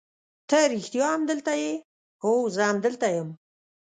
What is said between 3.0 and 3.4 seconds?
یم.